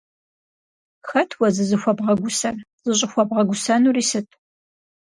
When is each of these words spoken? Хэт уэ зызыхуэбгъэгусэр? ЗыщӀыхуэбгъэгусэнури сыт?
Хэт 1.07 1.31
уэ 1.37 1.47
зызыхуэбгъэгусэр? 1.55 2.55
ЗыщӀыхуэбгъэгусэнури 2.83 4.03
сыт? 4.09 4.27